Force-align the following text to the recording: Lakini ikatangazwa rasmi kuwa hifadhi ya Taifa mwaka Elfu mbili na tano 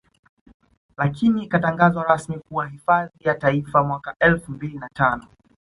Lakini 0.97 1.43
ikatangazwa 1.43 2.03
rasmi 2.03 2.39
kuwa 2.39 2.67
hifadhi 2.67 3.11
ya 3.19 3.33
Taifa 3.35 3.83
mwaka 3.83 4.15
Elfu 4.19 4.51
mbili 4.51 4.77
na 4.79 4.89
tano 4.93 5.27